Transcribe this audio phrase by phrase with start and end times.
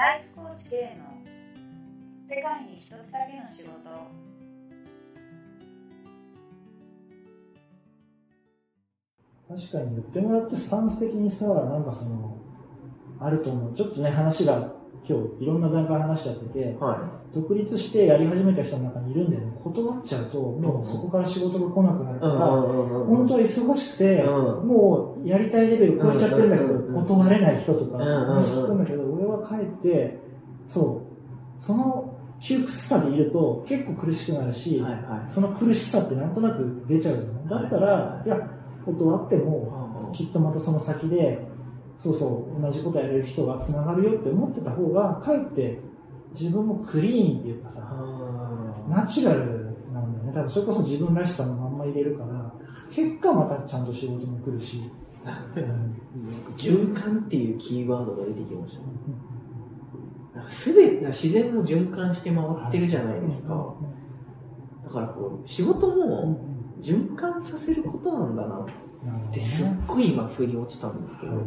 [0.00, 1.04] ライフコーチ系の
[2.26, 3.70] 世界に一つだけの仕事
[9.46, 12.34] 確かに言ってもらってスタンス的にさ、なんかその、
[13.20, 13.74] あると思う。
[13.74, 14.72] ちょっとね、話が
[15.10, 19.52] 今日いろんな段階話しちゃってて、は独立してやり始めた人の中にいるんだよね。
[19.58, 22.20] 断っちゃうと、もうそこから仕事が来なくなるい。
[22.20, 24.68] から、ん本当は忙しくて、うん。
[24.68, 30.20] もうやりたいレベル超えちゃってるんだけど、断れない人とか、話聞くんだけど、俺は帰って、
[30.68, 31.02] そ
[31.58, 38.38] う、その窮屈さでいると結構苦しくなるし、はいはその苦しさってなんとなく出ちゃうじゃないだったら、いや、
[38.84, 40.16] 断っても、い。
[40.16, 41.49] きっとまたその先で、
[42.00, 45.78] そうそう、同じことやれる人がつながるよって思ってた方が、かえって
[46.32, 47.80] 自分もクリーンっていうかさ、
[48.88, 50.32] ナチュラルなんだよね。
[50.32, 52.52] 多分それこそ自分らしさのまんま入れるから、
[52.90, 54.90] 結果またちゃんと仕事も来るし。
[55.22, 55.60] なんか
[56.56, 60.38] 循環っていうキーワードが出てきました。
[60.38, 63.74] なんかすべて、自然も循環して回ってるじゃないですか。
[64.84, 66.40] だからこう、仕事も
[66.80, 68.66] 循環させることなんだな
[69.30, 69.78] ってすっね。
[69.86, 71.38] ごい今腑に落ちたんですけど、わ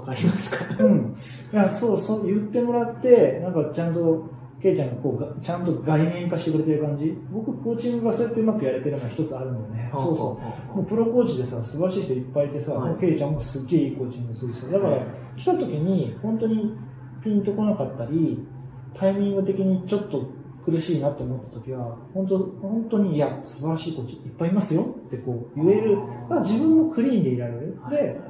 [0.00, 0.74] わかりますか？
[0.74, 0.82] はい。
[0.84, 1.14] うん。
[1.52, 4.28] いや、そうそう、言ってもらって、なんかちゃんと、
[4.62, 7.18] ケイちゃんがこうが、ちゃんと概念化してくれてる感じ。
[7.30, 9.90] 僕、コーチングがそうやってうまくやれてるのは一つあるんだよね。
[9.92, 10.40] そうそ
[10.72, 10.76] う。
[10.76, 16.74] もうプロコーチでさ、素晴らしい人いっぱいいてさ、はいケイちゃんもすっげえいいコーチングするしさ、だから来た時に本当に
[17.22, 18.46] ピンとこなかったり、
[18.94, 20.28] タイミング的にちょっと
[20.64, 25.96] 苦しいなと思った時は、本当本当にいや、素晴らしいコーチいっぱいいますよってこう言える、
[26.28, 27.78] まあ、自分もクリーンでいられる。
[27.90, 28.20] で、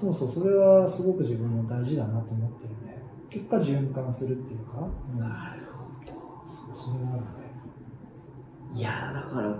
[0.00, 3.02] そうそう、それはすごく自分も大事だなと思ってるね。
[3.30, 6.12] 結果循環するっていうか、うん、なるほど。
[6.74, 7.28] そうそれはあるね。
[8.74, 9.58] いやーだから、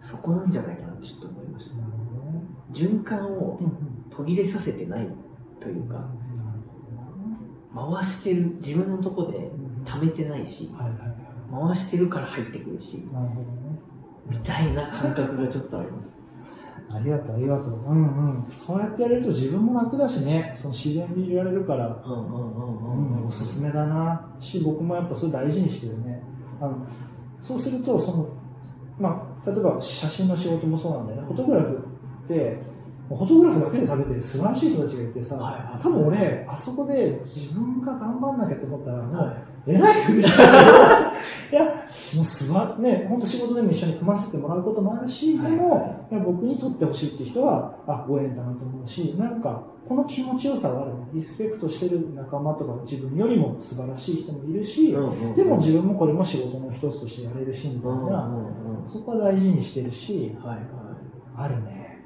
[0.00, 1.76] そこなんじゃないかなってちょっと思いました。
[1.76, 2.42] なるほどね。
[2.72, 3.72] 循環をうんうん
[4.10, 5.08] 途切れさせてない
[5.60, 6.06] というか、なる
[6.68, 11.13] ほどな回してる、自分のとこでうん溜めてないし、はいはいはい。
[11.66, 13.78] 回してるから入ってくるし、なるほどね。
[14.28, 16.14] みたいな感覚がちょっとあります。
[16.90, 17.72] ありがとう、ありがとう。
[17.86, 18.46] うんうん。
[18.46, 24.34] そうやってやれると自分も楽だしね、その自然でいられるから、うんうんうん、おすすめだな。
[24.38, 26.22] し、僕もやっぱそれ大事にしてるね。
[26.60, 26.86] あの、
[27.42, 28.28] そうすると、その、
[28.98, 31.26] まあ、例えば写真の仕事もそうなんだよね。
[31.26, 31.88] フォトグラフ
[32.24, 32.62] って、
[33.08, 39.36] フォトグラフだけで食べてる素晴らしい人たちがいてさ、はいはい多分俺、あそこで自分が頑張んなきゃと思ったら、もう、は
[39.66, 40.30] えらい苦しい。
[41.50, 41.64] いや、
[42.14, 51.08] もうすば、ね、本当仕事でも一緒に組ませてもらうこともあるし、でも、いや僕にとってほしいって人は、あ、ご縁だなと思うし、なんか、この気持ちよさはあるね。
[51.12, 58.34] リスペクトしてる仲間とか自分よりも素晴らしい人もいるし、いでも自分もこれも仕事の一つとしてやれるし、みたいな、
[58.90, 60.66] そこは大事にしてるし、はいはい。
[61.36, 62.04] あるね。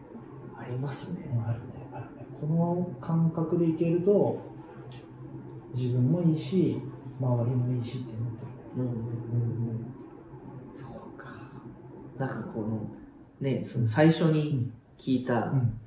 [0.58, 1.30] ありますね。
[1.46, 1.88] あるね。
[1.92, 2.26] あるね。
[2.40, 4.38] この感覚でいけると、
[5.74, 6.80] 自分もいいし、
[7.20, 8.17] 周りもいいしって。
[8.78, 9.86] うんうんうんうん。
[10.76, 11.26] そうか。
[12.18, 12.88] なんかこの、
[13.40, 15.80] ね、その最初に聞いた、うん。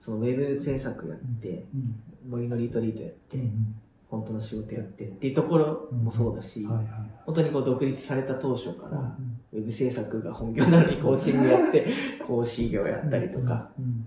[0.00, 2.02] そのウェブ制作やって、うん。
[2.30, 3.74] 森のリトリートやって、うん。
[4.08, 6.86] 本当の仕事やってっていうところもそうだし、はいはい。
[7.24, 11.92] 本当にこう独立された当初から、うんウェブ制作が本業なのにコーチングやって、
[12.24, 14.06] 講師業やったりとか、うん。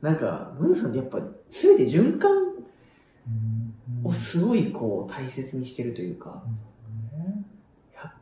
[0.00, 1.20] なんか、ムーさんってやっぱ、
[1.50, 4.06] すべて循環うん。
[4.06, 6.42] をすごいこう大切にしてるというか、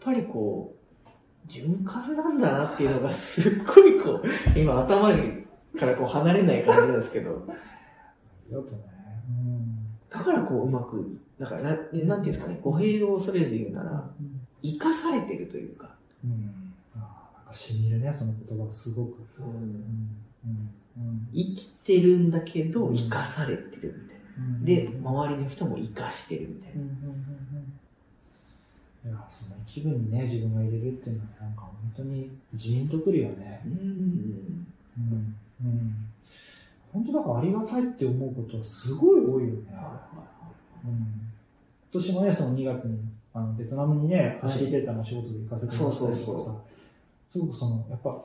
[0.09, 0.75] ぱりこ
[1.07, 5.13] う、循環なんだなっていうのがすっごいこう、 今頭
[5.79, 7.53] からこう離れない感じなんですけど、あ
[8.49, 8.79] りがとうね。
[10.11, 14.41] だからこううまく、だからな、なんていうんですかね、語弊を恐れず言うなら、うん。
[14.63, 15.95] 生かされてるというか、
[16.25, 16.73] うん。
[16.97, 19.19] あなんか染みるね、その言葉がすごく。
[19.39, 20.71] うんうん。
[20.97, 21.29] うん。
[21.35, 24.45] 生きてるんだけど生かされてるみたいな。
[24.47, 24.65] うん。
[24.65, 26.73] で、周りの人も生かしてるみたい。
[26.77, 26.83] な。
[29.09, 29.15] うん。
[29.15, 33.63] いや、その一部にね、自分が入れるっていうのは、なんか本当にジーンとくるよね。
[33.67, 34.67] うん。
[34.99, 35.37] うん。
[35.65, 35.95] うん。
[36.93, 39.67] 本当だからありがたいって思うことはすごい多いよね。
[40.85, 40.91] うん。
[41.93, 42.99] 今年もね、その2月に、
[43.35, 46.57] あの、ベトナムにね、はい走りテーターの仕事で行かせてもらったりとかさ、
[47.29, 48.25] すごくその、やっぱ、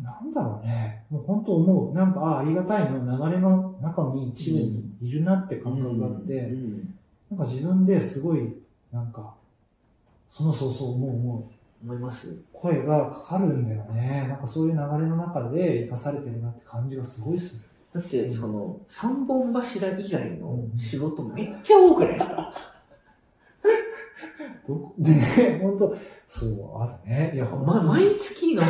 [0.00, 1.94] なんだろうね、もう本当思う。
[1.94, 6.94] なんか、ああ、ありがたいの流れの中に一部にいるなって感覚があって、うん
[7.32, 8.54] なんか自分ですごい、
[8.92, 9.34] なんか、
[10.28, 11.44] そのそうそう思う思う。
[11.84, 12.36] 思います？
[12.52, 14.26] 声がかかるんだよね。
[14.28, 17.62] なんかそういう流れの中で生かされてるなって感じがすごいする。
[17.94, 22.54] だって、その、三本柱以外の仕事めっちゃ多くないですか？
[24.68, 24.94] どこ？
[24.98, 25.12] で、
[25.60, 25.96] 本当
[26.28, 27.32] そう、あるね。
[27.34, 28.62] いや、ま、毎月の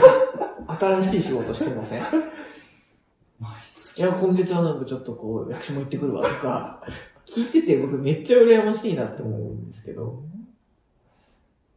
[0.69, 2.03] 新しい仕事してません？
[3.38, 3.50] 毎
[3.99, 6.82] いや、今月はなんかちょっとこう、役所も行ってくるわとか、
[7.27, 10.23] 聞いてて僕めっちゃ羨ましいなって思うんですけど。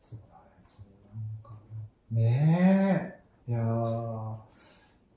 [0.01, 1.57] そうだね、そうなんか
[2.11, 3.51] ねえ。
[3.51, 4.35] いやー、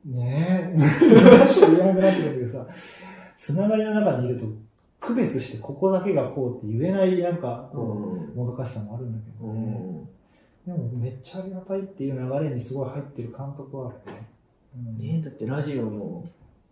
[0.04, 0.78] ねえ。
[0.78, 2.66] 話を言えなくなってくるけどさ、
[3.36, 4.46] つながりの中にいると、
[5.00, 10.04] 区別してここだけがこうって言えない、なんか、こう、もどかしさもあるんだけどね。
[10.66, 14.28] でも、めっちゃありがたいっていう流れにすごい入ってる感覚はあるね。
[14.76, 16.24] うんねだってラジオの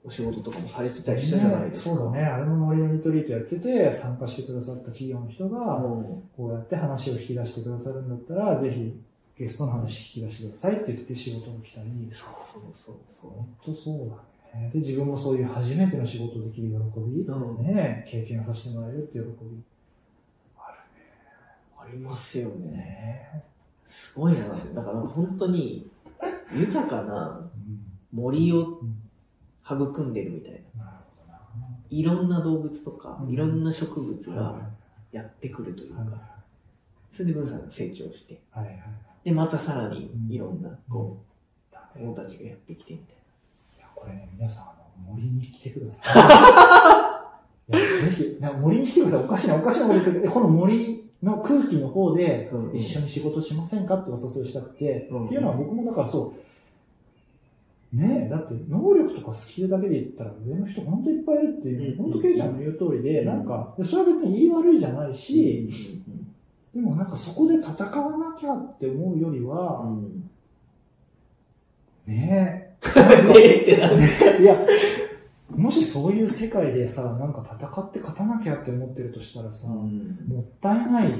[0.07, 1.91] お仕事とかもされてたりしたじゃないですか。
[1.91, 2.25] ねそうだね。
[2.25, 9.01] あれも森のリトリートやってて、参加してくださった企業の人が、うんこうやって話を引き出してくださるんだったら、ぜひ
[9.37, 13.31] ゲストの話引き出してくださいって言って仕事が来たり、そうそうそうそう。
[13.31, 14.11] 本当そう
[14.55, 14.71] だね。
[14.73, 19.63] で、自分もそういう初めての仕事できる喜び、うんね、経験させてもらえるって喜び。
[21.79, 22.71] ありますよね。
[22.71, 23.43] ね
[23.85, 24.49] すごいな。
[24.75, 25.89] だから本当に
[26.53, 27.51] 豊かな
[28.13, 28.81] 森を
[29.67, 31.03] 育んでるみたいな。
[31.91, 33.33] いろんな動物とか、うん。
[33.33, 34.71] いろんな植物はが
[35.13, 36.03] やってくるというか、
[37.11, 38.41] それで文さんが成長して。
[39.25, 41.19] で、またさらにいろんな、こ
[41.73, 43.17] だう、ね者たちがやってきてみたい
[43.79, 46.01] いや、これね、皆さん、あの、森に来てくださ
[47.69, 47.73] い。
[47.77, 49.25] いや、ぜひ、な森に来てください。
[49.25, 56.41] おかしいな、おかしいなこと言ってるこの森の空気の方で一緒に仕事しませんかってお誘いしたくて、っていうのは僕もだからそう、
[57.93, 61.97] ねえ、だって能力とかスキルだけで言ったら上の人本当いっぱいいるっていう、うん。
[61.97, 62.53] 本当ケイちゃん。
[62.53, 63.27] の言う通りで、うん。
[63.27, 65.69] なんか、でそれは別に言い悪いじゃないし、
[66.75, 66.83] うん。
[66.83, 70.31] でもなんかそこで戦わなきゃって思うよりうは、んうん。
[72.07, 72.87] ねえ、
[73.27, 73.97] ねえってなる。
[74.43, 74.57] いや、
[75.49, 79.87] もしそういう世界でさ、なんか戦って勝たなきゃって思ってるとしたらさ、も
[80.41, 81.13] ったいない。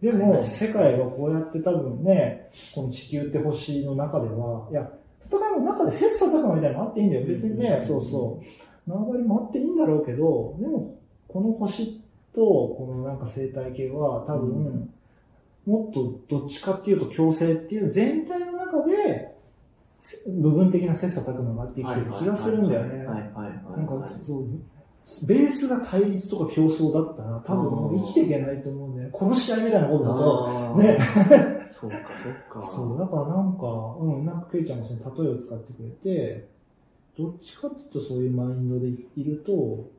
[0.00, 4.90] でも、世界はこうやって多分ね、この地球って星の中では、いや、
[5.26, 7.26] 戦いの中で切磋琢磨みたいなのあっていいんだよ。
[7.26, 8.40] 別にね、うんそうそ
[8.86, 8.90] う。
[8.90, 10.96] 縄張りもあっていいんだろうけど、でも、
[11.28, 12.00] この星
[12.34, 14.94] と、このなんか生態系は多分、うん
[15.66, 19.36] もっとどっちかっていうと共生っていう全体の中で、
[19.98, 23.04] せ部分的な切磋琢磨があって生きてる気がするんだよね。
[23.04, 24.64] なんか、そう、ず
[25.26, 29.14] ベースが対立とか競争だったら、多分生きていけないと思うんだよね。
[29.18, 30.76] 殺し合いみたいなことだと。
[30.78, 31.59] ね。
[31.70, 32.66] そうかそうか。
[32.66, 36.48] そう、だからなんか、うん、なんかケイちゃんもその例えを使ってくれて、
[37.16, 39.90] どっちかっていうとそういうマインドでいると、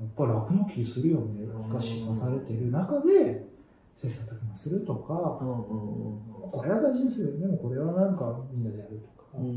[0.00, 1.46] やっぱ楽な気するよね。
[1.72, 3.46] がし化されてる中で、
[3.96, 7.40] 切磋琢磨するとかう、んうんこれは大事にする。
[7.40, 9.38] でもこれはなんかみんなでやるとか。
[9.38, 9.44] うん。
[9.44, 9.52] うん。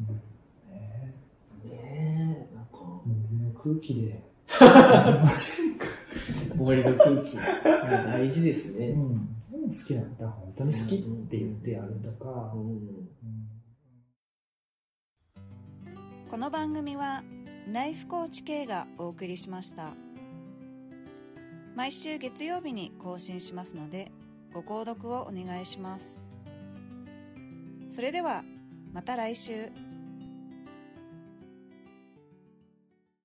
[0.00, 0.22] うん
[0.68, 1.14] ね
[1.64, 4.10] ねえ、なんか、森の空気で、
[4.60, 5.86] やりませんか
[6.56, 8.88] 森の空気、 大事ですね。
[8.88, 9.41] うん。
[9.72, 10.28] 好きなんだ。
[10.28, 10.98] 本当に好きっ
[11.28, 12.52] て言ってやるとか。
[12.54, 12.58] う。
[12.58, 12.60] ん。
[12.60, 13.52] うん。
[16.32, 17.22] この番組は
[17.68, 19.94] ナイフコーチ系がお送りしました
[21.76, 24.10] 毎週月曜日に更新しますので
[24.54, 26.22] ご購読をお願いします
[27.90, 28.44] それでは
[28.94, 29.70] また来週